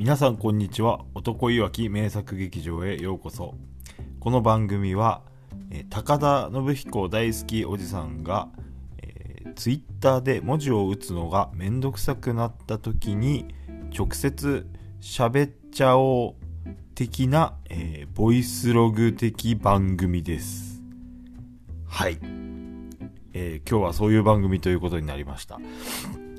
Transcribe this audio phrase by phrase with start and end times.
[0.00, 1.04] 皆さんこんにちは。
[1.14, 3.54] 男いわき名作劇場へようこそ。
[4.18, 5.20] この番組は、
[5.90, 8.48] 高田信彦大好きおじさんが、
[9.02, 13.54] えー、ツイッターで文字を打つのがめんどくさくなった時に
[13.94, 14.66] 直接
[15.02, 20.82] 喋っちゃおう的な、えーボイスログ的番組です。
[21.86, 22.18] はい、
[23.34, 25.60] えー今日はそういう番組ということになりました。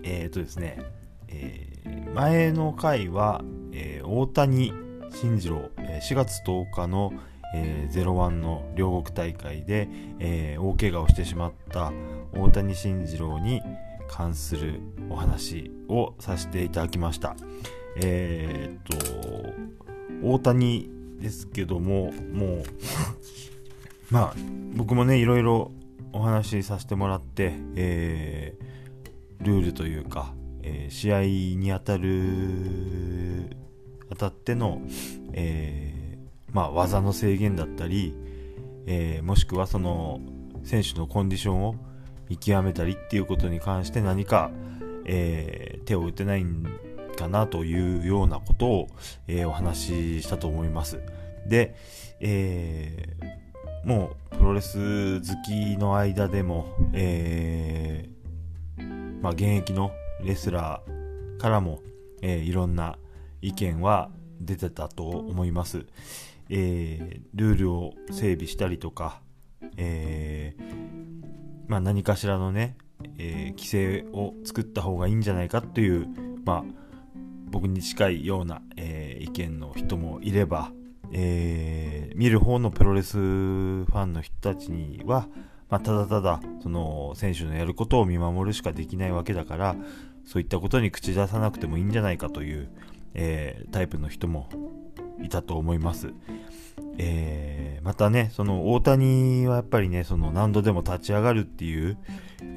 [0.02, 0.80] えっ、とですね、
[1.28, 1.71] えー
[2.14, 4.74] 前の回は、えー大谷
[5.12, 7.14] 慎次郎、え4月10日の、
[7.54, 9.88] えー、01の両国大会で、
[10.20, 11.92] えー大怪我をしてしまった
[12.34, 13.62] 大谷慎次郎に
[14.10, 17.36] 関するお話をさせていただきました。
[17.98, 20.90] えーっと、大谷
[21.20, 22.64] ですけども、もう、
[24.12, 24.36] まあ、
[24.76, 25.72] 僕もね、いろいろ
[26.14, 28.72] お話しさせてもらって、えー
[29.44, 30.34] ルールというか、
[30.64, 31.22] えー試合
[31.58, 33.56] に当たる、
[34.10, 34.82] 当たっての、
[35.34, 38.14] えーまあ、技の制限だったり、
[38.86, 40.20] えーもしくはその、
[40.64, 41.76] 選手のコンディションを
[42.30, 44.52] 見極めたりっていうことに関して何か、
[45.06, 46.66] えー手を打てないん
[47.18, 48.88] かなというようなことを、
[49.28, 51.00] えーお話ししたと思います。
[51.48, 51.76] で、
[52.20, 53.42] えー
[53.84, 59.92] もうプロレス好きの間でも、えーまあ、現役の
[60.24, 61.80] レスラーからも、
[62.22, 62.98] えーいろんな
[63.42, 65.86] 意見は出てたと思います。
[66.50, 69.22] えールールを整備したりとか、
[69.78, 70.64] えー
[71.68, 72.78] まあ、何かしらのね、
[73.18, 76.08] えー規制を作った方がいいんじゃないかという、
[76.46, 76.64] まあ、
[77.50, 80.72] 僕に近いような、え意見の人もいれば、
[81.12, 85.28] え見る方のプロレスファンの人たちには、
[85.72, 89.76] まあ、ただただその選手のやることを見守るしかできないわけだから
[90.26, 92.70] そういったことに口出さなくてもいいんじゃないかという、
[93.14, 94.50] えータイプの人も
[95.22, 96.14] いたと思います。
[96.98, 101.98] えーまたね、その大谷はやっぱりね、その何度でも立ち上がるっていう、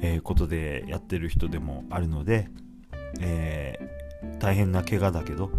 [0.01, 2.49] えーことでやってる人でもあるので、
[3.19, 5.51] えー大変な怪我だけど、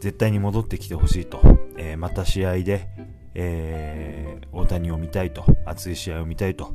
[0.00, 1.40] 絶対に戻ってきてほしいと、
[1.76, 2.88] えーまた試合で、
[3.34, 6.74] えー大谷を見たいと、熱い試合を見たいと、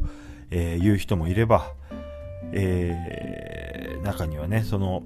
[0.51, 1.73] えーいう人もいれば、
[2.53, 5.01] えー中にはね、その、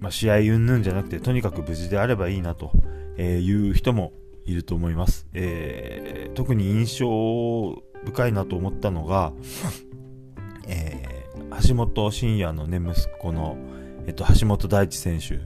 [0.00, 2.72] まあ、試合云々じゃなくて、とにかく無事であればいいなと、
[3.18, 4.12] いう人も
[4.44, 5.28] いると思います。
[5.32, 9.32] えー特に印象深いなと思ったのが、
[10.66, 13.56] えー橋本真也のね、息子の、
[14.06, 15.40] えっと、橋本大地選手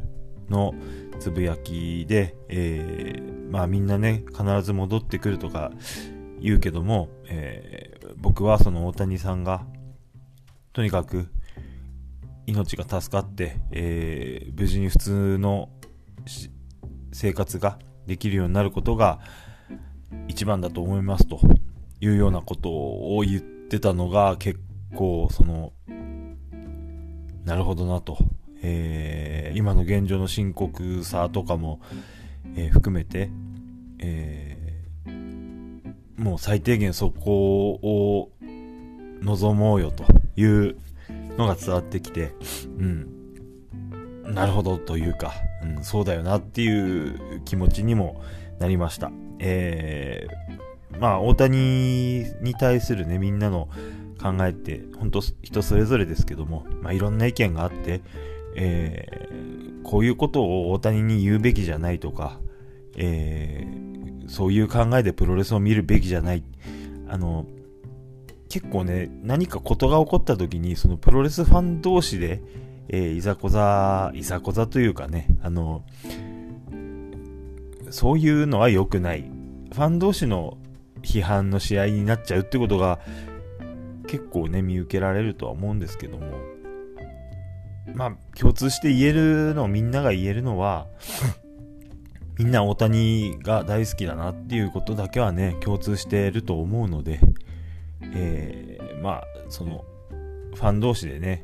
[0.49, 0.73] の
[1.19, 5.73] つぶやきで、えーまあみんなね、必ず戻ってくるとか
[6.41, 9.67] 言うけども、えー僕はその大谷さんが、
[10.77, 11.27] とにかく
[12.45, 15.71] 命が助かって、えー無事に普通の
[17.13, 19.21] 生活ができるようになることが
[20.29, 21.41] 一番だと思いますと
[22.03, 24.61] いうようなことを言ってたのが結
[24.95, 25.73] 構その
[27.47, 28.19] なるほどなと、
[28.63, 31.81] えー今の現状の深刻さとかも、
[32.55, 33.31] えー含めて、
[33.99, 38.33] えーもう最低限そこを
[39.27, 40.05] 望もうよと
[40.37, 40.77] いう
[41.37, 42.33] のが伝わってきて、
[42.79, 48.23] うん、なるほどというか、うん、そうだよなっていう気持ちにも
[48.59, 49.11] なりました。
[49.39, 53.69] えーまあ、大谷に対するね、みんなの
[54.23, 58.01] 考えって、本当人それぞれですけども、まあ、いろんな意見があって、
[58.55, 59.57] えー
[59.87, 62.41] こういうことを大谷に言うべきじゃないとか、
[62.97, 63.87] えー
[64.29, 66.43] そういう考えでプロレスを見るべきじゃない。
[67.09, 67.47] あの、
[68.57, 72.41] 結構ね、何かことが起こった時に、そのプロレスファン同士で、
[72.89, 75.85] えーいざこざ、いざこざというかね、あの、
[77.91, 79.31] そういうのは良くない。
[79.75, 80.57] ファン同士の
[81.03, 82.99] 批判の試合になっちゃうってことが
[84.07, 86.27] 結構ね、見受けられるとは思うんですけども、
[87.95, 90.87] まあ、共通して言えるの、みんなが言えるのは、
[92.39, 97.21] みんな大谷が大好きだなっていうことだけはね、共通していると思うので、
[98.03, 99.85] えーまあ、その、
[100.55, 101.43] ファン同士でね、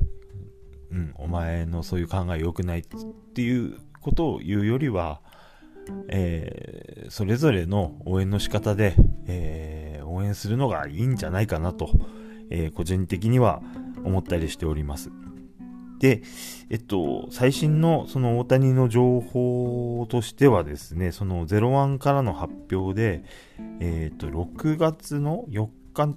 [0.91, 2.83] うん、お前のそういう考え良くないっ
[3.35, 5.21] ていうことを言うよりは、
[6.09, 8.95] えーそれぞれの応援の仕方で、
[9.27, 11.91] えー応援するのがいいんじゃないかなと、
[12.51, 13.63] えー個人的には
[14.05, 15.11] 思ったりしております。
[15.99, 16.23] で、
[16.69, 23.25] えっと、最新のその大谷の情報としてはですね、その01からの発表で、
[23.81, 26.09] えっと、6月の4日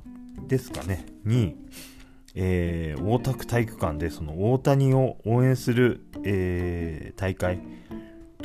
[0.47, 1.55] ですかね、に、
[2.35, 7.59] えー大田区体育館でその大谷を応援する、えー大会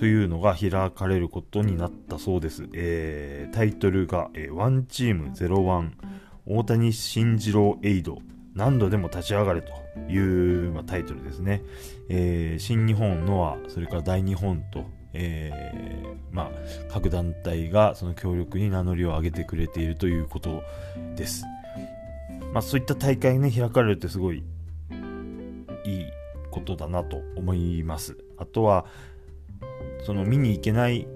[0.00, 2.66] というのが開かれることになったそうです。
[2.72, 5.90] えー、タイトルが、えー、ワンチーム01
[6.46, 8.18] 大谷慎次郎エイド
[8.54, 9.72] 何度でも立ち上がれと
[10.10, 11.62] いう、まあ、タイトルですね。
[12.08, 16.50] えー、新日本ノア、それから大日本と、えー、まあ、
[16.90, 20.62] 各団体がその協力に名乗りを上げてくれているということ
[21.14, 21.44] です。
[22.52, 24.42] まあ、そういった大会ね、開かれるってすごい
[25.84, 26.06] いい
[26.50, 28.16] ことだなと思います。
[28.38, 28.86] あとは、
[30.04, 31.06] その見に行けない、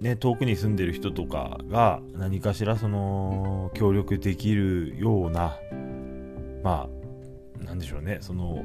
[0.00, 5.58] ね、遠くに住んでる人とかが何かしらその協力できるような
[6.62, 6.88] ま
[7.60, 8.64] あなんでしょうねその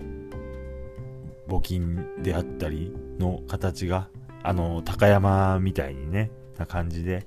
[1.47, 4.09] 募金であったりの形が
[4.43, 7.25] あの高山みたいにねな感じで、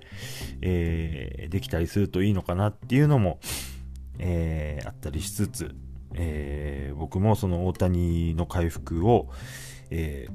[0.61, 3.39] えー、できたりするといいのかなっていうのも、
[4.23, 5.75] えー、あったりしつつ、
[6.15, 9.29] えー、僕もその大谷の回復を、
[9.91, 10.33] えー、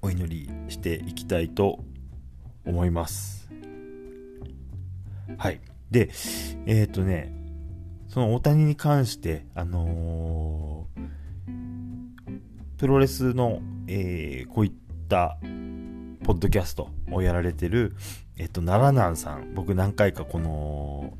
[0.00, 1.84] お祈りしていきたいと
[2.66, 3.50] 思います。
[5.36, 5.60] はい。
[5.90, 6.10] で、
[6.66, 7.32] えっ、ー、とね、
[8.08, 10.86] その大谷に関して、あの、
[12.78, 14.72] プロレスの、え、こういっ
[15.08, 15.36] た
[16.22, 17.94] ポッドキャストをやられてる、
[18.38, 21.12] えっと、奈良南さん、僕何回かこの、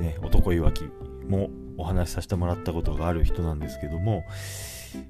[0.00, 0.84] ね、男いわき
[1.28, 4.24] もお話しさせてもらったことがある人なんですけども、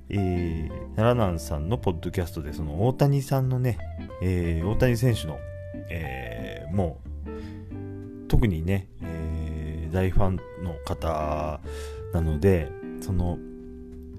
[0.09, 3.79] えー、奈良南さんのポッドキャストで、その大谷さんのね、
[4.23, 5.39] えー、大谷選手の、
[5.91, 11.61] えー、もう、特にね、えー、大ファンの方
[12.13, 12.71] なので、
[13.01, 13.39] その、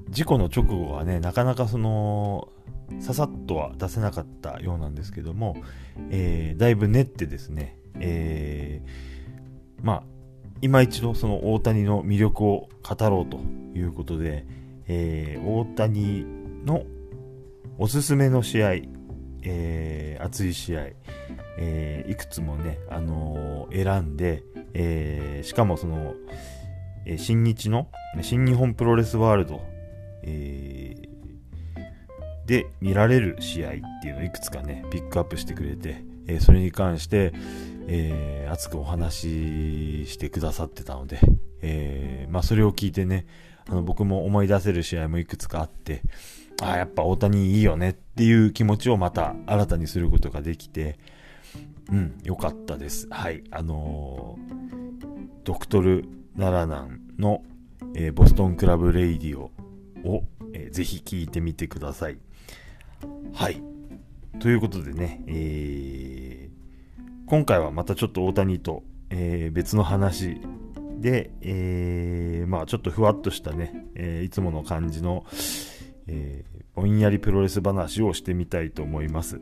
[0.09, 2.49] 事故の直後はね、なかなかその、
[2.99, 5.57] ささっとは出せなかったようなんですけども、
[6.09, 10.03] えー、だいぶ練ってですね、えー、まあ、
[10.61, 13.37] 今一度その大谷の魅力を語ろうと
[13.77, 14.45] いうことで、
[14.87, 16.25] えー、大谷
[16.65, 16.83] の
[17.77, 18.73] おすすめの試合、
[19.43, 20.87] えー、熱い試合、
[21.57, 26.13] えー、いくつもね、あのー、選んで、えー、しかもその、
[27.05, 27.87] えー、新日の
[28.21, 29.61] 新日本プロレスワールド、
[30.23, 33.71] えー、で見られる試合っ
[34.01, 37.31] ていうのをいくつかね、ピックアップしてくれて、えー、それに関して、
[37.91, 41.19] えー、熱くお話ししてくださってたので、
[41.61, 43.25] えー、まあそれを聞いてね、
[43.67, 46.03] あの僕も思い出せる試合もいくつかあって、
[46.61, 50.99] ああ、やっぱ大谷いいよねっていう気持ちをまた新たにすることができて、
[51.91, 53.07] うん、よかったです。
[53.09, 53.43] はい。
[53.49, 57.43] あのー、ドクトル・ナラナンの、
[57.95, 59.51] えー、ボストンクラブ・レイディオ
[60.07, 62.19] を、えー、ぜひ聞いてみてください。
[63.33, 63.63] はい。
[64.39, 66.38] ということでね、えー、
[67.29, 68.81] 今回はまたちょっと大谷と、
[69.11, 70.41] えー、別の話
[70.97, 75.27] で、えー、まあちょっとふわっとしたね、えー、いつもの感じの、
[76.07, 79.39] えー、ぼんやりプロレス話をしてみたいと思います。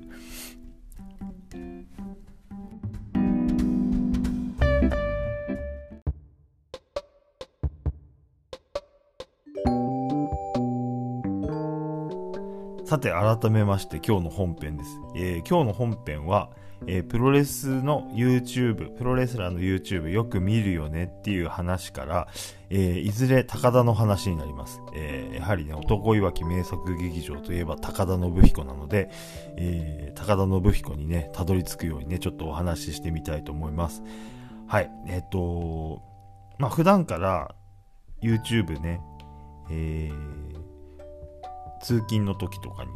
[12.84, 14.90] さて、改めまして今日の本編です。
[15.16, 16.50] えー、今日の本編は、
[16.86, 22.28] えー、プロレスの YouTube、プロレスラーの YouTube よく見るよねっていう話から、
[22.70, 24.80] えー、いずれ高田の話になります。
[24.96, 29.10] えー、やはりね、男いわき名作劇場といえば高田信彦なので、
[29.58, 34.04] えー、高田信彦にね、たどり着くようにね、ちょっとお話ししてみたいと思います。
[34.68, 36.02] はい、えっ、と、
[36.58, 37.56] まあ、普段から
[38.22, 39.02] YouTube ね、
[39.70, 42.92] えー、通勤の時とかに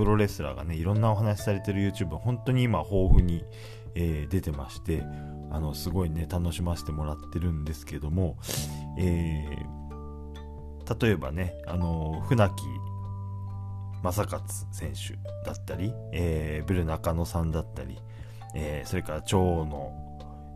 [0.00, 3.44] プロレスラーがねいろんなお話しされてる YouTube 本当に今豊富に、
[3.94, 5.02] えー、出てまして
[5.50, 8.38] あのすごいね楽しませてもらってるんですけども、
[8.98, 12.54] えー、例えばねあの船木
[14.02, 14.42] 正勝
[14.72, 17.98] 選手だったり、えー、ブル中野さんだったり、
[18.54, 19.92] えー、それから長野、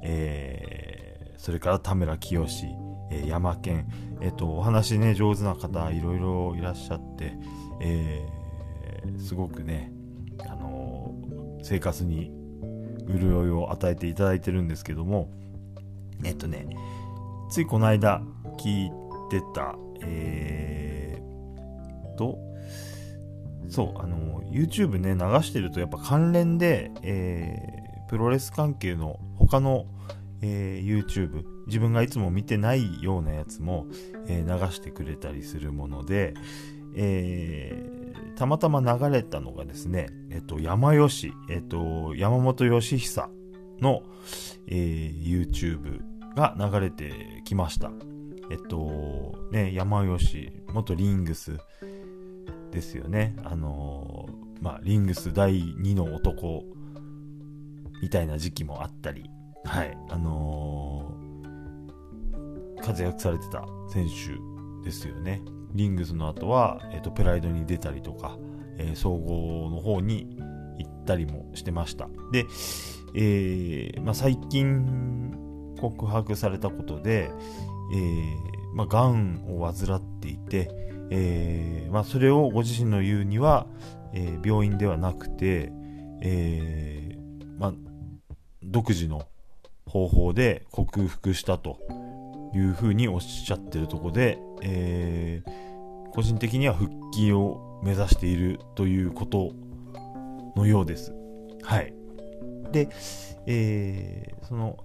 [0.04, 2.46] えー、それから田村清、
[3.10, 7.34] えー、山県、えーと、お話ね上手な方いろいろいらっしゃって、
[7.82, 8.43] えー
[9.18, 9.92] すごくね、
[10.40, 12.32] あのー、生活に
[13.08, 15.30] 潤いを与えていただいてるんですけども、
[16.24, 16.66] えっとね、
[17.50, 18.22] ついこの間
[18.58, 18.90] 聞い
[19.30, 22.38] てた、えー、と、
[23.68, 29.86] そう、あの、YouTube ね、流してるとやっぱ関連で、えー、プロレス関係の他の、
[30.42, 33.86] えー、YouTube、自分がいつも見てないようなやつも、
[34.28, 36.34] えー、流してくれたりするもので、
[36.96, 38.03] えー、
[38.36, 43.28] たまたま流れたのがですね、えっと、山吉、えっと、山本義久
[43.80, 44.02] の、
[44.66, 46.02] えー、YouTube
[46.34, 47.90] が流れてきました。
[48.50, 51.58] えっと、ね、山吉、元リングス
[52.70, 53.36] ですよね。
[53.44, 56.64] あのー、まあ、リングス第2の男
[58.02, 59.30] みたいな時期もあったり、
[59.64, 64.53] はい、あのー、活躍されてた選手
[64.84, 65.42] ですよね。
[65.74, 68.38] リングスの後は、え、ー、と、プライドに出たりとか、
[68.78, 70.38] えー、総合の方に
[70.78, 72.08] 行ったりもしてました。
[72.32, 72.46] で、
[73.16, 75.34] えー、まあ、最近
[75.80, 77.30] 告白されたことで、
[77.92, 78.34] えー、
[78.74, 80.70] まあ、がんを患っていて、
[81.10, 83.66] えー、まあ、それをご自身の言うには、
[84.12, 85.72] えー、病院ではなくて、
[86.22, 87.74] えー、まあ、
[88.62, 89.26] 独自の
[89.86, 91.78] 方法で克服したと
[92.54, 99.52] いうふうにおっしゃってるとこで、えー、個人的には復帰を目指しているということ
[100.56, 101.12] のようです。
[101.62, 101.92] はい。
[102.72, 102.88] で、
[103.46, 104.76] えー、その、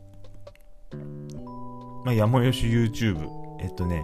[2.06, 3.28] まあ、山吉 YouTube、
[3.60, 4.04] えっとね、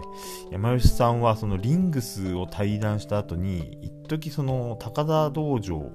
[0.50, 5.90] 山吉さんはそのリングスを対談した後に、一時その高田道場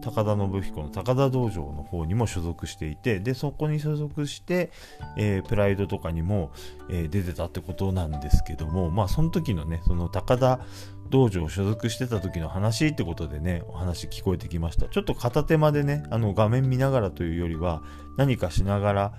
[0.00, 4.70] 高田信彦の高田道場の方にも所属していてでそこに所属して、
[5.16, 6.52] えー、プライドとかにも、
[6.90, 10.60] えー、出てたってことなんですけどもまあその時のねその高田
[11.08, 14.86] 道場所属してた時の話ってことでねお話聞こえてきました。
[14.86, 17.82] ちょっと片手間でねあの画面見ながらというよりは
[18.16, 19.12] 何かしながら、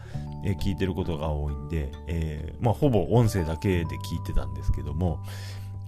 [0.45, 5.21] えー、聞いてることが多いんで、えまあ、ほぼ音声だけで聞いてたんですけども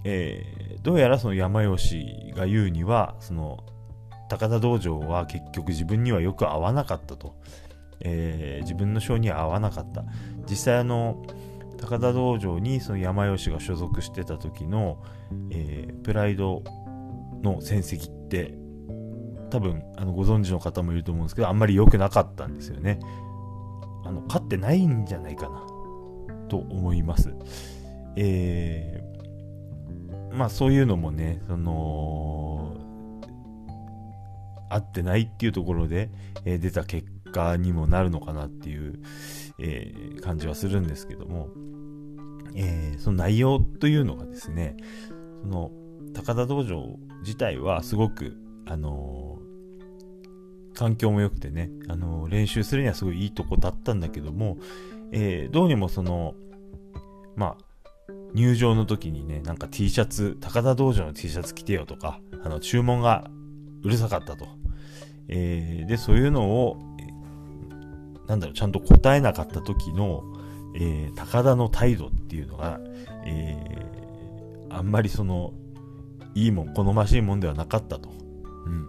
[0.04, 3.64] えー、どうやらその山吉が言うにはその
[4.28, 7.34] 高田道場は結局自分にはよく合わなかったと、
[8.00, 10.04] えー、自分の性には合わなかった。
[10.48, 11.22] 実際あの
[11.78, 15.02] 高田道場にその山吉が所属してた時の、
[15.50, 16.62] えー、プライド
[17.42, 18.54] の戦績って
[19.50, 22.98] 多分あのご存知の方もいると思うんですけどあんまり良くなかったんですよね。
[24.04, 25.62] あの勝ってないんじゃないかな
[26.48, 27.34] と思います。
[28.16, 32.73] えー、まあそういうのもねその
[34.74, 36.10] 合ってないっていうところで、
[36.44, 39.00] えー、出た結果にもなるのかなっていう、
[39.58, 41.48] えー、感じはするんですけども、
[42.54, 44.76] えー、その内容というのがですね、
[45.42, 45.70] その
[46.12, 49.38] 高田道場自体はすごく、あの
[50.74, 54.58] 環境も良くてね、あの練習するにはすごいいいとこだったんだけども、
[55.12, 56.34] えどうにもその、
[57.36, 57.64] まあ、
[58.34, 63.30] 入場の時にね、なんか T シャツ、高田道場の T シャツ着てよとか、あの、注文が
[63.82, 64.48] うるさかったと。
[65.28, 66.76] えー、で、そういうのを、
[68.26, 70.22] なんだろう、ちゃんと答えなかった時の、
[70.76, 72.80] えー、高田の態度っていうのが、
[73.24, 75.52] えー、あんまりその、
[76.34, 78.10] いいもん、好ましいもんではなかったと。
[78.66, 78.88] うん。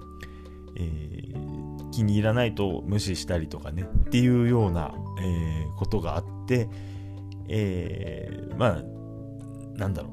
[0.77, 6.69] えー、気に入らないと無視したりとかね、っていうような、えー、ことがあって、
[7.47, 10.09] えー、まあ、なんだろ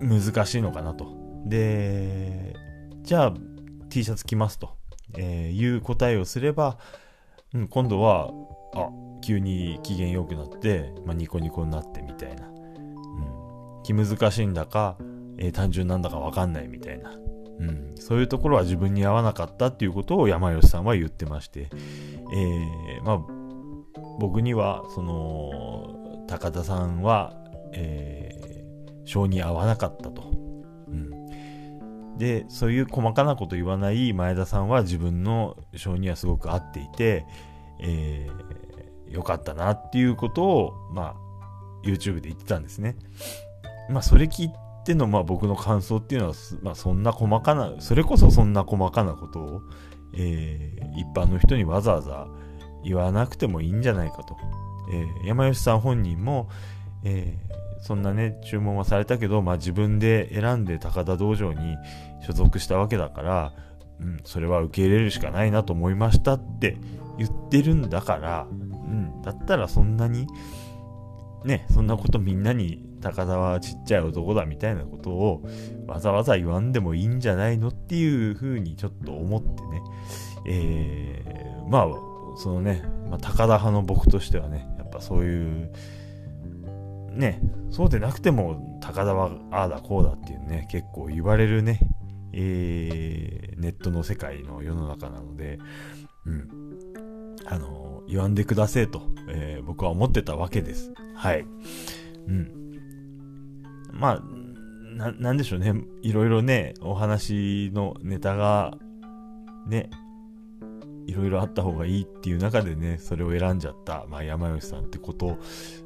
[0.00, 1.06] う、難しいのかなと。
[1.46, 2.54] で、
[3.02, 3.34] じゃあ
[3.88, 4.81] T シャツ着ますと。
[5.16, 6.78] えー、いう答えをすれば、
[7.54, 8.30] うん、今度は、
[8.74, 8.88] あ、
[9.22, 12.46] 急に機嫌良くなって、まあ、ニコニコになってみたいな。
[12.46, 13.82] うん。
[13.82, 14.96] 気難しいんだか、
[15.38, 17.12] えー、単純なんだかわかんないみたいな。
[17.12, 17.94] うん。
[17.96, 21.68] そういうところは自分に合わなかったっていうことを山吉さんは言ってまして、
[22.34, 23.18] えー、まあ、
[24.18, 27.34] 僕には、その、高田さんは、
[27.74, 28.30] え、
[29.04, 30.32] 性に合わなかったと。
[32.18, 37.26] でそういう細かなこと言わない前田さんは自分の性にはすごく合っていて、
[37.80, 42.96] えー、よかったなっていうことを、まあ、YouTube で言ってたんですね。
[43.90, 44.50] まあ、それ聞い
[44.84, 49.62] ての、まあ、僕の感想っていうのは、まあ、そんな細かな、それこそそんな細かなことを、
[50.14, 52.28] えー、一般の人にわざわざ
[52.84, 54.36] 言わなくてもいいんじゃないかと。
[54.92, 56.48] えー、山吉さん本人も、
[57.04, 57.52] えー、
[57.82, 61.76] そんなね、注文はされたけど、まあ自分で選んで高田道場に
[62.24, 63.52] 所属したわけだから、
[64.00, 66.76] うん、それは受け入れるしかないなと思いましたって
[67.18, 70.28] 言ってるんだから、うん、だったらそんなに、
[71.44, 75.42] ね、そんなことみんなに高田はちっちゃい男だみたいなことを
[75.88, 79.82] わざわざ言わんでもいいんじゃないのっていうふうにちょっと思ってね、
[80.46, 81.86] えー、まあ、
[82.36, 85.72] そのね、まあ、高田派の僕としてはね、やっぱそういう、
[87.14, 87.40] ね、
[87.70, 91.80] そうでなくても、高田はああだこうだっていうね、結構言われるね、
[92.32, 95.58] えー、ネットの世界の世の中なので、
[96.26, 96.48] うん。
[97.46, 100.92] あの、言わんでくだせえと、えー、僕は思ってたわけです。
[101.14, 101.44] はい。
[102.26, 102.52] うん。
[103.92, 104.22] まあ、
[104.96, 105.74] な、なんでしょうね。
[106.02, 108.76] いろいろね、お話のネタが、
[109.66, 109.90] ね、
[111.06, 115.38] いろいろあった方がいいっていう中でね、それを選んじゃった、まあ、山吉さんってこと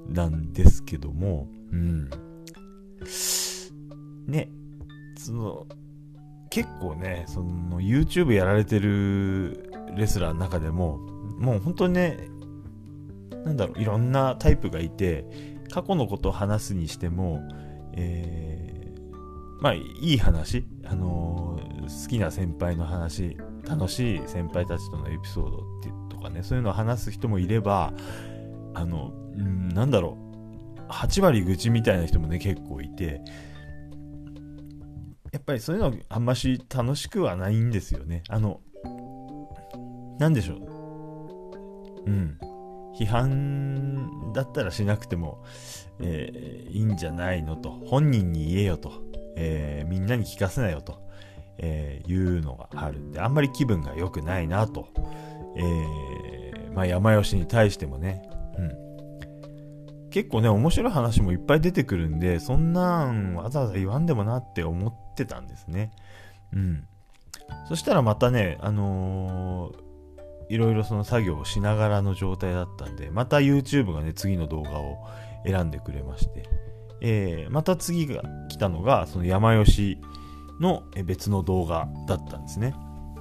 [0.08, 2.10] なんですけども、うん。
[4.26, 4.50] ね、
[5.16, 5.66] その、
[6.50, 10.98] 結構ね、その YouTube やられてるレスラーの中でも、
[11.38, 12.28] もう本当にね、
[13.44, 15.26] なんだろう、いろんなタイプがいて、
[15.72, 17.40] 過去のことを話すにしても、
[17.92, 23.36] えー、まあ、いい話、あのー、好きな先輩の話、
[23.68, 27.92] 楽しい先輩たちとのエピソードってとかね、そういうのを話す人もいれば、
[28.74, 30.16] あの、うん、なんだろ
[30.88, 33.20] う、8割愚痴みたいな人もね、結構いて、
[35.32, 38.22] やっぱりそういうのあんまし楽しくはないんですよね。
[38.28, 38.60] あの、
[40.18, 40.58] なんでしょう。
[42.06, 42.38] うん。
[42.98, 45.44] 批判だったらしなくても、
[46.00, 47.70] えー、いいんじゃないのと。
[47.70, 48.92] 本人に言えよと。
[49.36, 51.05] えー、みんなに聞かせなよと。
[51.58, 54.88] えー、いうのがあるんで、あんまり気分が良くないなと。
[55.56, 60.10] えー、まあ山吉に対してもね、うん。
[60.10, 65.90] 結構ね、面白い話もいっぱい出てくるんで、そんなんわざわざ言わんでもなって思ってたんですね。
[66.52, 66.86] うん。
[67.68, 69.86] そしたらまたね、あのー、
[70.48, 75.06] いろいろその作業をしながらの状態だったんで、また YouTube がね、次の動画を
[75.44, 76.48] 選んでくれまして、
[77.00, 79.98] えー、また次が来たのが、その山吉
[80.60, 82.74] の別の動画だったんですね。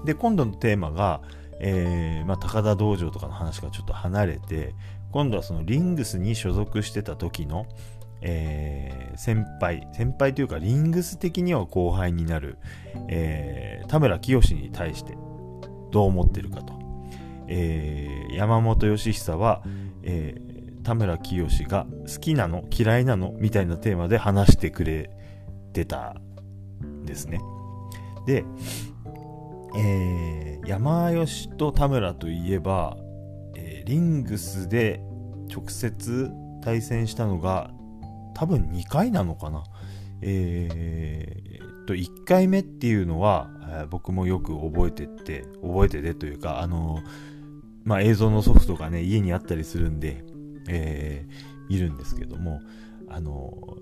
[0.06, 1.22] で、今度のテーマが、
[1.60, 4.76] えー、まあ、高田道場とかの話がちょっと離れて、
[5.12, 7.66] 今度はそのリングスに所属してた時の、
[8.22, 12.58] えー、先輩、先輩というかリングス的には後輩になる、
[13.08, 15.18] えー、田村清に対して
[15.92, 16.74] どう思ってるかと。
[17.48, 19.62] えー、山本義久は、
[20.04, 25.12] えー、田村清が好きなの嫌いなのみたいなテーマで話してくれ
[25.74, 26.16] てた
[27.06, 27.40] ですね。
[28.26, 28.46] で、
[29.78, 32.98] えー、山吉と田村といえば、
[33.56, 35.02] えー、リングスで
[35.54, 36.32] 直接
[36.64, 37.72] 対戦したのが
[38.34, 39.64] 多分2回なのかな。
[40.22, 47.00] えー、と1回目っていうのは、えー、僕もよく覚えてって覚えててというかあの
[47.86, 50.24] まあ、映像のソフトがね家にあったりするんで、
[50.68, 52.60] えー、いるんですけども
[53.08, 53.78] あの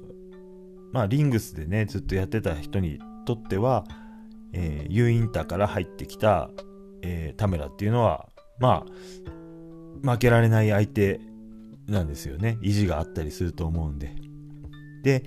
[0.92, 3.86] まあリングスでねずっとやってた人にとっては
[4.54, 6.50] えー、U インターから入ってきた、
[7.02, 8.86] えー、田村っていうのは、ま
[10.06, 11.20] あ、負けられない相手
[11.88, 12.58] なんですよね。
[12.62, 14.16] 意地があったりすると思うんで。
[15.04, 15.24] で、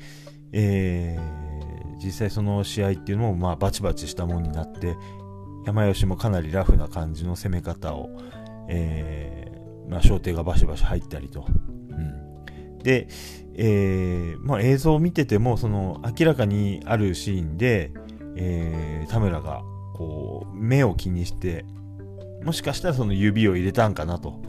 [0.53, 4.97] えー、実際その試合っていうのも、まあ、バチバチしたもんになって、
[5.67, 8.09] 山吉もかなりラフな感じの攻め方を、
[8.69, 11.47] えー、まあ、小手がバシバシ入ったりと。
[12.87, 13.09] で、
[13.57, 17.91] えー、まあ、映像を見てても、その、明らかにあるシーンで、
[18.37, 19.63] えー、田村が
[19.95, 21.65] こう目を気にして
[22.45, 24.41] もしかしたらその指を入れたんかなと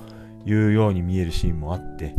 [0.45, 2.15] いうように見えるシーンもあって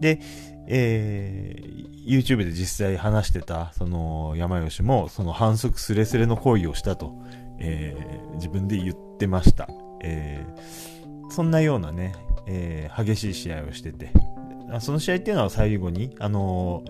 [0.00, 0.20] で、
[0.66, 7.14] えー、YouTube で実際話してたその山吉もその反則すれすれの行為をしたと、
[7.60, 9.68] えー、自分で言ってました、
[10.02, 12.14] えー、そんなようなね、
[12.46, 14.10] え、激しい試合をしてて。
[14.80, 16.82] その試合っていうのは最後にあの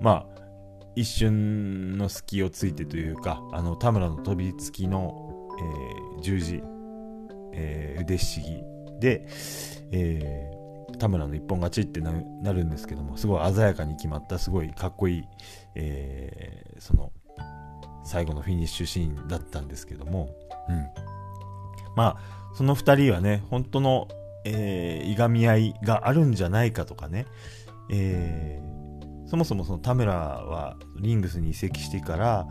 [0.00, 0.38] まあ
[0.94, 5.48] 一瞬の隙をついてというかあの田村の飛びつきの、
[6.16, 6.62] えー、十字、
[7.52, 8.62] えー、腕ひしぎ
[8.98, 9.28] で、
[9.92, 10.50] え、
[10.98, 12.12] 田村の一本勝ちってな
[12.52, 15.24] るんですけどもすごい鮮やかに決まったすごいかっこいい、
[15.76, 17.12] え、その
[18.04, 20.30] 最後のフィニッシュシーンだったんですけども、
[20.68, 20.86] うん、
[21.94, 24.08] まあその2人はね本当の、
[24.50, 27.26] えー、いがみ合いがあるんじゃないかとかね、
[27.90, 28.68] えー
[29.28, 32.46] そもそもその田村はリングスに移籍してから、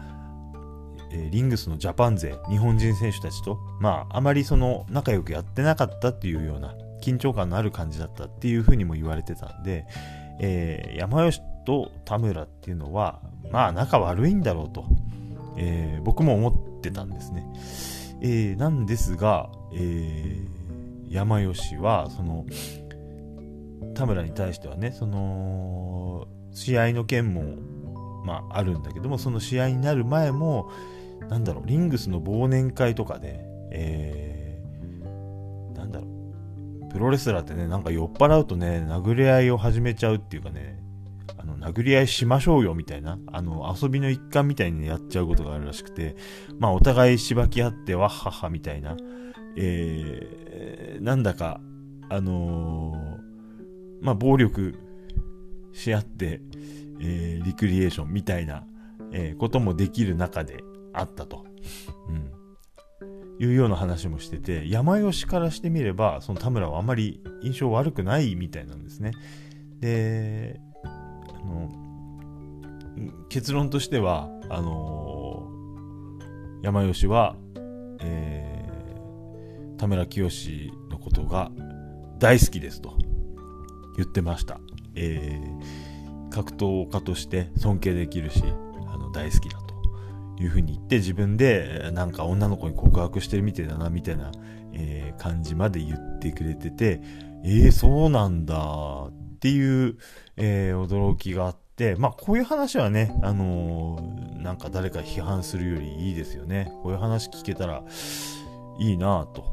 [1.11, 9.87] え、リングスのジャパン勢、日本人選手たちと、まあ、あまりその仲良くやってなかったっていうような、緊張感のある感じだったっていうふうにも言われてたんで、
[10.39, 14.85] えー、山吉と田村っていうのは、まあ仲悪いんだろうと、
[15.57, 17.47] えー、僕も思ってたんですね。
[18.21, 20.56] えー、なんですが、えー、
[21.09, 22.45] 山吉は、その、
[23.95, 27.55] 田村に対してはね、その、試合の件も、
[28.25, 30.69] まあ、あるんだけども、その試合になる前も、
[31.29, 33.39] なんだろう、リングスの忘年会とかで、
[33.71, 36.07] えー、なんだろ
[36.87, 40.79] う、プロレスラーってね、なんか酔っ払うとね、殴り合いを始めちゃうっていうかね、
[41.59, 46.15] 殴り合いしましょうよみたいな、あの、遊びの一環みたいにやっちゃうことがあるらしくて、
[46.59, 48.97] まあ、お互いしばき合って、わっはっはみたいな、
[49.55, 51.59] えー、なんだか、
[52.09, 54.75] あのー、まあ、暴力
[55.73, 56.41] し合って、
[56.99, 58.65] えー、リクリエーションみたいな、
[59.11, 61.45] えー、こともできる中であったと。
[62.09, 62.31] うん。
[63.39, 69.11] いうような話もしてて、山吉からしてみれば、その田村はあまり印象悪くないみたいなんですね。
[69.79, 70.59] で、
[71.47, 71.69] の、
[73.29, 75.49] 結論としては、あの
[76.61, 77.35] 山吉は、
[77.99, 81.51] えー、田村清のことが
[82.19, 82.97] 大好きですと
[83.97, 84.59] 言ってました。
[84.95, 88.43] えー、格闘家として尊敬できるし、
[88.87, 89.75] あの大好きだと
[90.41, 94.31] いうふうに言って自分でなんか女の子に告白してるみたいだなみたいな、
[94.73, 97.01] えー、感じまで言ってくれてて、
[97.43, 98.55] えー、そうなんだ
[99.07, 99.97] ってっていう、
[100.35, 106.69] えー、驚きがあって、まあこういう話はね、あのー、なんか誰か批判するよりいいですよね。
[106.83, 107.81] こういう話聞けたら
[108.79, 109.45] いいなと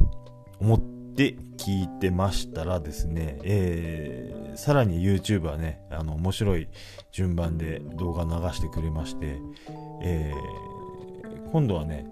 [0.60, 6.66] 思って聞いてましたらですね、えー、さらに YouTube はね、あの、面白い
[7.12, 9.38] 順番で動画流してくれまして、
[10.02, 12.10] えー、今度はね、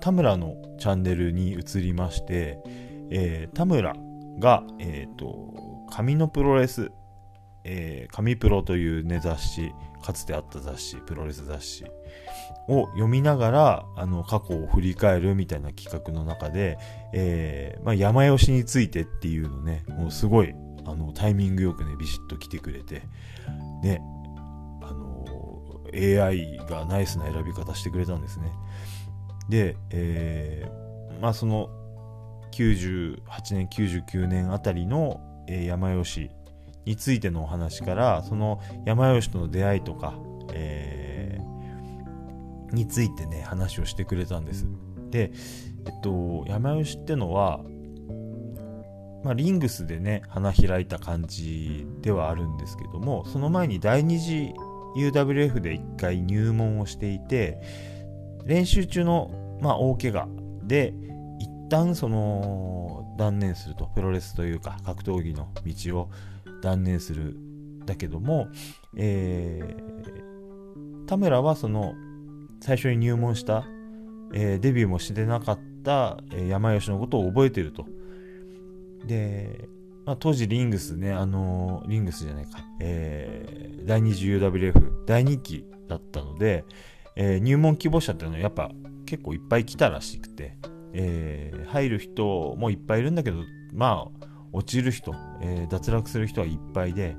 [0.00, 2.58] 田村のチャンネルに移りまして、
[3.10, 3.94] えー、田村
[4.38, 6.90] が、えっ、ー、と、紙のプロレス、
[7.64, 9.72] えー、紙プロというね、雑誌、
[10.02, 11.84] かつてあった雑誌、プロレス雑誌
[12.68, 16.78] を読みながら、あの、過去を振り返るみたいな企画の中で、
[17.12, 23.02] えー、まあ、山吉についてっていうのね、もうすごい、あの、タイミングよくね、ビシッと来てくれて、
[23.82, 24.00] ね、
[24.82, 25.26] あの、
[25.94, 28.52] AI がナイスな選び方してくれたんですね。
[29.48, 31.70] で、えー、まあ、その、
[32.50, 36.30] 98年、99年あたりの、えー、山吉
[36.84, 40.14] についてのお話から、その山吉との出会いとか、
[40.52, 44.66] えー、についてね、話をしてくれたんです。
[45.10, 45.32] で、
[45.86, 47.60] えっと、山吉ってのは、
[49.24, 54.54] まあ、リングスでね、花開いた感じではあるんですけども、その前に第二次
[54.96, 57.60] UWF で一回入門をしていて、
[58.44, 60.28] 練習中の、まあ、大怪我
[60.62, 60.94] で、
[61.68, 66.10] 旦その、断念すると、プロレスというか、格闘技の道を
[66.62, 67.36] 断念する
[67.88, 68.48] だけども、
[68.96, 71.94] えー、田村はその
[72.60, 73.64] 最初に入門した、
[74.34, 77.86] えー、デビューもしてなかった、えー、山吉のことを覚えてると。
[79.06, 79.68] で、
[80.04, 86.64] まあ、当時リングスね、あのー、リングスじゃないか、えー、第2次 UWF 第2期だったので、
[87.16, 88.70] えー、入門希望者っていうのはやっぱ
[89.06, 90.56] 結構いっぱい来たらしくて、
[90.92, 93.38] えー、入る人もいっぱいいるんだけど、
[93.72, 97.16] まあ、落ちる人、えー、脱落する人はいっぱいで、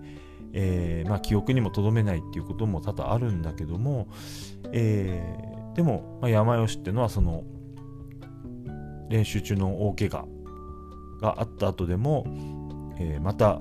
[0.54, 4.08] えー、まあ、記憶にもとどめないっていうことも多々あるんだけども、
[4.72, 7.44] えー、でも、まあ、山吉っていうのはその
[9.10, 10.28] 練習中の大怪我
[11.22, 12.26] があった後でも、
[13.00, 13.60] えまた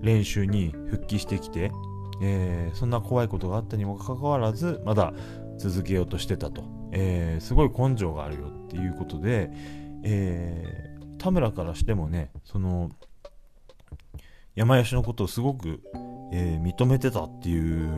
[0.00, 1.72] 練習に復帰してきて、
[2.22, 5.12] えそんな怖いことがあったにもかかわらずまだ
[5.58, 9.50] 続けようとしてたと、えすごい根性があるよっていうことで、
[10.02, 12.90] え田村からしてもねその
[14.54, 15.82] 山吉のことをすごく、
[16.32, 17.90] えー、認めてたっていう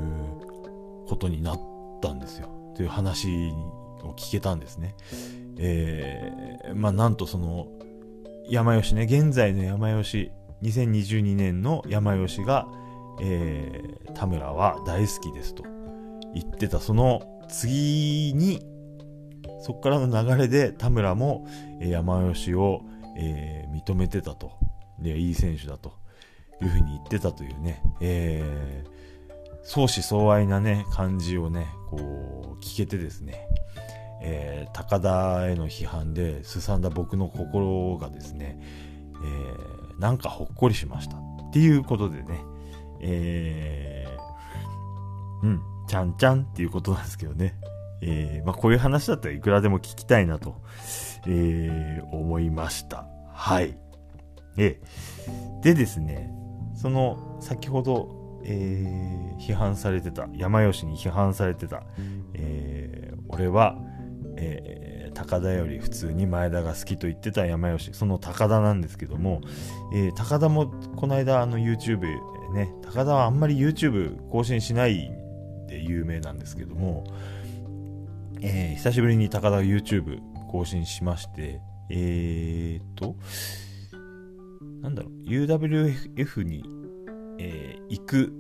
[1.07, 1.61] ことになっ
[2.03, 2.49] たんですよ。
[2.77, 3.29] という話
[4.03, 4.97] を聞けたんですね。
[5.59, 7.69] えー、まあなんとその
[8.49, 10.33] 山吉ね現在の山吉
[10.63, 12.67] 2022年の山吉が、
[13.21, 15.63] えー、田村は大好きですと
[16.35, 16.81] 言ってた。
[16.81, 18.67] その次に
[19.61, 21.47] そこからの流れで田村も
[21.81, 22.83] 山吉を
[23.19, 24.53] えー、認めてたと。
[24.99, 25.99] で、いい選手だと。
[26.61, 33.47] いうふうに言ってたというね、えー、相思相愛なね、感じをね、こう、聞けてですね、
[34.21, 41.21] えー、高田への批判ですさんだ僕の心がですね、えー、なんかほっこりしましたっ
[41.53, 42.41] ていうことでね、
[43.01, 47.55] えー、うん、ちゃんちゃんっていうことなんですけどね、
[48.01, 50.57] えー、まあこういう話だったらいくらでも聞きたいなと、
[51.27, 53.07] えー、思いました。
[53.33, 53.77] はい。
[54.57, 54.81] え
[55.63, 56.33] でですね、
[56.75, 61.85] その先ほど、え、批判されてた、山吉に批判されてた、
[62.35, 63.79] え、俺は、
[64.37, 69.41] え、高田より普通に前田が好きと言ってた山吉、その高田なんですけども、
[69.95, 72.03] え、高田もこの間あの YouTube
[72.53, 75.11] ね、高田はあんまり YouTube 更新しない
[75.67, 77.05] で有名なんですけども、
[78.41, 83.17] えー、久しぶりに高田が YouTube 更新しまして、えーと、
[84.83, 86.65] なんだろう、UWF に、
[87.39, 88.33] えー、行く、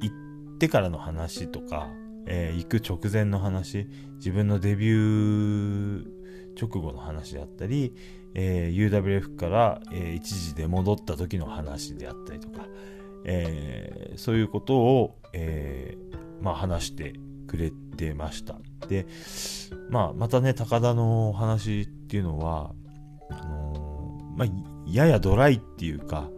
[0.00, 0.12] 行
[0.54, 1.88] ってからの話とか、
[2.26, 6.20] えー、行く直前の話、自分のデビュー
[6.60, 7.94] 直後の話であったり、
[8.34, 12.66] えー、UWF から、えー、一時で戻った時の話であったりとか、
[13.24, 17.14] えー、そういうことを、えーまあ、話して
[17.46, 18.56] くれて出ました。
[18.88, 19.06] で、
[19.90, 22.72] まあ、またね、高田の話っていうのは、
[23.30, 24.48] あのー、まあ、
[24.86, 26.30] ややドライっていうか、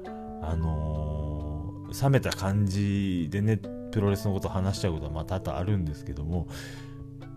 [0.42, 3.60] あのー、冷めた感じでね、
[3.92, 6.48] プロレスのこと話しちゃうことはまたあるんですけども、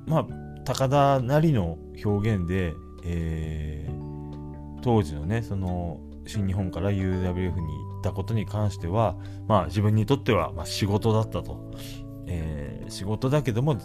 [0.07, 0.27] まあ
[0.63, 9.15] 高田なりの表現で、えー、当時のねその新日本から UWF に行ったことに関しては
[9.47, 11.71] まあ自分にとっては、まあ、仕事だったと、
[12.27, 13.77] えー、仕事だけども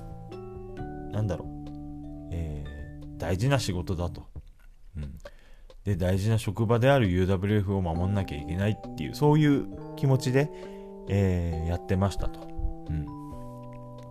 [1.13, 4.27] なんだろう、えー、大事な仕事だと、
[4.97, 5.15] うん、
[5.85, 10.51] で大事な職場である UWF を守んなきゃいけないっていうそういう気持ちで、
[11.09, 12.41] えー、やってましたと、
[12.89, 13.07] うん、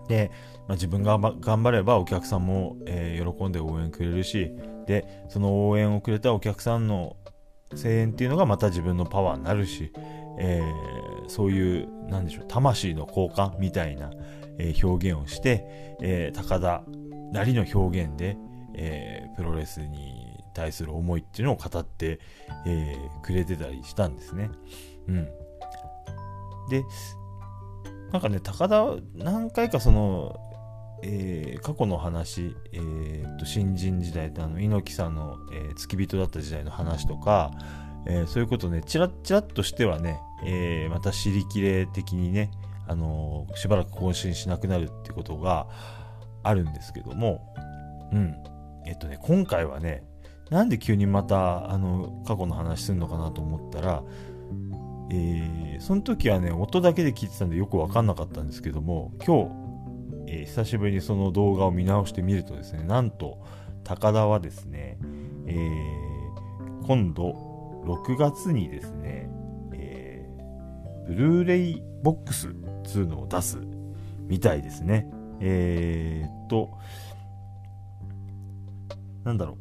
[0.08, 0.32] で、
[0.68, 4.52] まあ、自分が頑張ればお客さんも、えー、喜んで応援くれるし
[4.88, 7.16] でその応援をくれたお客さんの
[7.76, 9.92] 声援っていうのがまた自分のパワーになるし、
[10.40, 14.10] えー、そういうなんでしょう魂の交換みたいな、
[14.60, 16.84] えー、表現をして、えー、高田
[17.32, 18.38] なりの表現で、
[18.76, 22.20] えプロレスに対する思いっていうのを語って、
[22.66, 24.50] えくれてたりしたんですね。
[25.08, 25.26] うん、
[26.70, 26.84] で
[28.12, 30.40] なんかね高田何回かその
[31.02, 37.52] えー、過去の話、えー、と新人時代あの猪木さんの、えー、付き人だった時代の話とか、
[38.06, 42.52] えー、そういうことねちらっちらっとしてはね、えー、また尻切れ的にね、
[42.90, 45.68] あの、しばらく更新しなくなるっていうことが
[46.44, 47.54] あるんですけども。
[48.12, 48.36] うん。
[48.86, 50.04] えっとね今回はね
[50.50, 54.02] なんで急にまたあの過去の話するのかなと思ったら
[55.12, 59.70] えー、その時はね音だけで聞いてたんでよく分かんなかったんですけども今日
[60.32, 63.44] えー、久しぶりにその動画を見直してみるとですね、なんと、
[63.84, 65.00] 高田はですね、
[65.48, 67.34] えー、今度、
[67.86, 69.28] 6月にですね、
[69.74, 72.54] えー、ブルーレイボックス
[72.98, 73.58] 2のを出す
[74.28, 75.10] みたいですね。
[75.40, 76.78] えー、っと、
[79.24, 79.58] なんだろ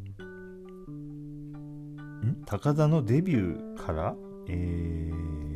[2.22, 2.26] う。
[2.26, 2.42] ん？
[2.46, 4.16] 高田のデビューから、
[4.48, 5.54] えー、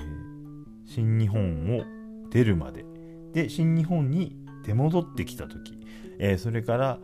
[0.87, 1.85] 新日本を
[2.31, 2.85] 出るまで。
[3.33, 5.79] で、新日本に出戻ってきた時、
[6.19, 6.99] えー、それから、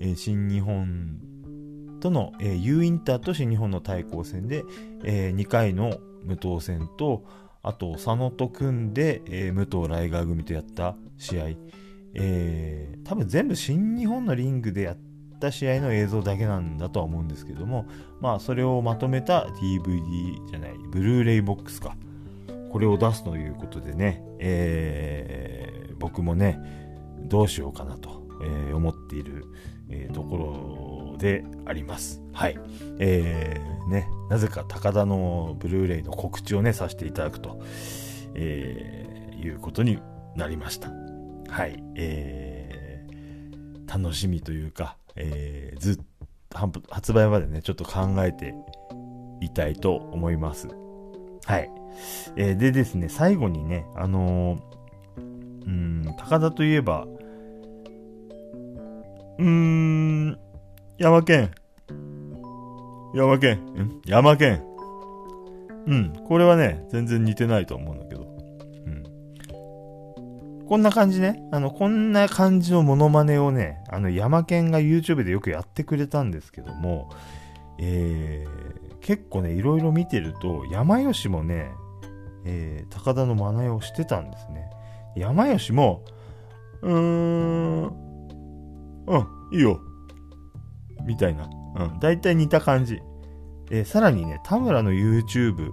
[0.00, 1.20] えー、新日本
[2.00, 4.64] との、えー、U インターと新日本の対抗戦で、
[5.04, 7.24] えー、2回の無党戦と
[7.62, 11.44] あと佐野と組んで、えー、武藤ライガー組とやった試合、
[12.14, 14.98] えー、多分全部新日本のリングでやっ
[15.40, 17.86] た試合の映像だけなんだとは思うんですけども
[18.20, 21.96] まあそれをまとめた DVD じゃないブルーレイボックスか。
[22.70, 26.60] これを出すということでね、えー、僕もね
[27.22, 29.44] どうしようかなと、えー、思っている、
[29.90, 32.20] えー、ところであります。
[32.32, 32.58] はい。
[32.98, 37.60] えー、ね、なぜか高田のブルーレイの告知をね、させていただくと、
[38.34, 40.00] えー、いうことに
[40.34, 40.90] なりました。
[41.48, 41.82] はい。
[41.96, 45.96] えー、楽しみというか、えー、ずっ
[46.48, 48.54] と発売までね、ちょっと考えて
[49.40, 50.68] いたいと思います。
[51.44, 51.70] はい。
[52.36, 54.70] えー、でですね、最後にね、あのー
[55.66, 57.06] うん、高田といえば、
[59.38, 60.38] うーん、
[61.00, 61.50] 山県。
[63.14, 63.56] 山県。
[63.56, 64.02] ん？
[64.04, 64.62] 山県。
[65.86, 68.20] うん、これはね、全然似てないと思うんだけど。
[68.20, 68.24] う
[70.62, 70.66] ん。
[70.66, 71.42] こんな感じね。
[71.52, 77.08] あの、こんな感じのモノマネをね、あの、山県が YouTube でよくやってくれたんですけども、
[77.78, 81.70] えー、結構ね、いろいろ見てると、山吉もね、
[82.44, 84.68] えー、高田の真似をしてたんですね。
[85.16, 86.04] 山吉も、
[86.82, 89.80] うーん、うん、いいよ。
[91.04, 91.48] みたいな。
[91.76, 93.00] うん、大体似た感じ。
[93.70, 95.72] えさらにね、田村の YouTube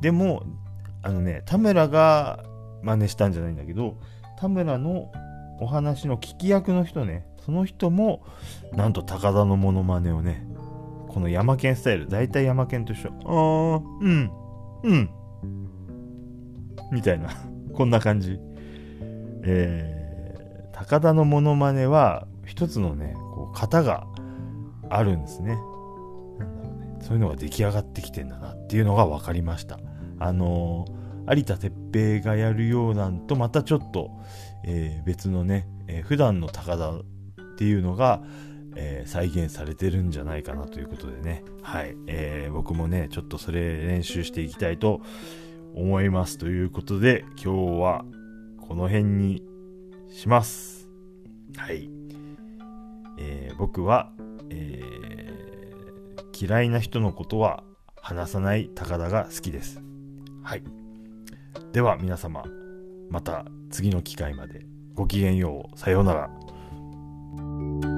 [0.00, 0.44] でも、
[1.02, 2.44] あのね、田村が
[2.82, 3.96] 真似したんじゃないんだけど、
[4.38, 5.10] 田村の
[5.60, 8.22] お話の聞き役の人ね、その人も、
[8.72, 10.46] なんと高田のモノマネをね、
[11.08, 13.10] この山県スタイル、大体山県と一緒。
[13.24, 14.30] あー、うん、
[14.84, 15.10] うん、
[16.92, 17.28] みたいな。
[17.74, 18.38] こんな感じ。
[19.42, 24.06] えー、高田のモノマネは、一つのね、こう、型が
[24.90, 25.56] あるんですね。
[26.38, 26.98] なんだろうね。
[27.00, 29.80] そういうのが出来上がってきてんだなっていうのが分かりました。
[30.18, 34.10] あのー、有田哲平がやるようなんとまたちょっと、
[34.64, 37.02] えー、別のね、えー、普段の高田っ
[37.56, 38.22] ていうのが、
[38.76, 45.00] えー、再現されてるんじゃないかなということでね、はい、えー、僕もね、ちょっとそれ練習していきたいと
[45.74, 48.04] 思いますということで、今日は
[48.60, 49.42] この辺に
[50.08, 50.88] します。
[51.56, 51.90] はい。
[53.18, 54.12] えー、僕は、
[54.50, 57.64] えー、嫌いな人のことは
[57.96, 59.80] 話さない高田が好きです。
[60.42, 60.62] はい。
[61.72, 62.44] では皆様、
[63.10, 65.78] また次の機会までごきげんよう。
[65.78, 67.89] さようなら。